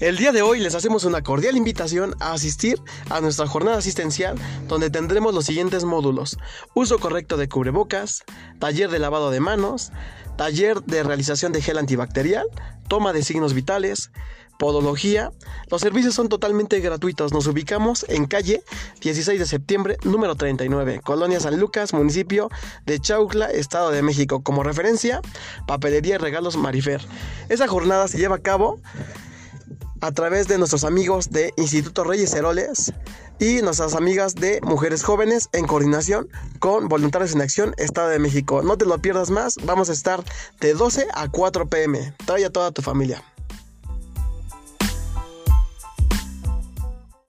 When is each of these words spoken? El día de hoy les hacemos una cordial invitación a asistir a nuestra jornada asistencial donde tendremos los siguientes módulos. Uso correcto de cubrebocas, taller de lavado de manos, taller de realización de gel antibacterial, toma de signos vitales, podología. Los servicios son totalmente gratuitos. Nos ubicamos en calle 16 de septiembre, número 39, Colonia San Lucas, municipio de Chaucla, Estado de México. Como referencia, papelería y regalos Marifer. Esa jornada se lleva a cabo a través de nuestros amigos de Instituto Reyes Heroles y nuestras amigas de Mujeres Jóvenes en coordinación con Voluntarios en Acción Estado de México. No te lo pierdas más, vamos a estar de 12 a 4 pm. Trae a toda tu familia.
El 0.00 0.16
día 0.16 0.30
de 0.30 0.42
hoy 0.42 0.60
les 0.60 0.76
hacemos 0.76 1.02
una 1.02 1.22
cordial 1.22 1.56
invitación 1.56 2.14
a 2.20 2.32
asistir 2.32 2.80
a 3.10 3.20
nuestra 3.20 3.48
jornada 3.48 3.78
asistencial 3.78 4.36
donde 4.68 4.90
tendremos 4.90 5.34
los 5.34 5.46
siguientes 5.46 5.82
módulos. 5.82 6.38
Uso 6.72 7.00
correcto 7.00 7.36
de 7.36 7.48
cubrebocas, 7.48 8.22
taller 8.60 8.90
de 8.90 9.00
lavado 9.00 9.32
de 9.32 9.40
manos, 9.40 9.90
taller 10.36 10.82
de 10.84 11.02
realización 11.02 11.50
de 11.50 11.62
gel 11.62 11.78
antibacterial, 11.78 12.46
toma 12.86 13.12
de 13.12 13.24
signos 13.24 13.54
vitales, 13.54 14.12
podología. 14.58 15.32
Los 15.70 15.80
servicios 15.80 16.14
son 16.14 16.28
totalmente 16.28 16.78
gratuitos. 16.80 17.32
Nos 17.32 17.46
ubicamos 17.46 18.04
en 18.08 18.26
calle 18.26 18.62
16 19.00 19.38
de 19.38 19.46
septiembre, 19.46 19.96
número 20.04 20.34
39, 20.34 21.00
Colonia 21.02 21.40
San 21.40 21.58
Lucas, 21.58 21.92
municipio 21.92 22.50
de 22.84 23.00
Chaucla, 23.00 23.46
Estado 23.46 23.90
de 23.90 24.02
México. 24.02 24.42
Como 24.42 24.62
referencia, 24.62 25.22
papelería 25.66 26.16
y 26.16 26.18
regalos 26.18 26.56
Marifer. 26.56 27.00
Esa 27.48 27.66
jornada 27.66 28.06
se 28.08 28.18
lleva 28.18 28.36
a 28.36 28.42
cabo 28.42 28.80
a 30.00 30.12
través 30.12 30.48
de 30.48 30.58
nuestros 30.58 30.84
amigos 30.84 31.30
de 31.30 31.52
Instituto 31.56 32.04
Reyes 32.04 32.32
Heroles 32.34 32.92
y 33.38 33.62
nuestras 33.62 33.94
amigas 33.94 34.34
de 34.34 34.60
Mujeres 34.62 35.02
Jóvenes 35.02 35.48
en 35.52 35.66
coordinación 35.66 36.28
con 36.58 36.88
Voluntarios 36.88 37.34
en 37.34 37.40
Acción 37.40 37.74
Estado 37.76 38.08
de 38.08 38.18
México. 38.18 38.62
No 38.62 38.76
te 38.76 38.84
lo 38.84 38.98
pierdas 38.98 39.30
más, 39.30 39.56
vamos 39.64 39.90
a 39.90 39.92
estar 39.92 40.22
de 40.60 40.74
12 40.74 41.06
a 41.14 41.28
4 41.28 41.68
pm. 41.68 42.12
Trae 42.26 42.44
a 42.44 42.50
toda 42.50 42.72
tu 42.72 42.82
familia. 42.82 43.22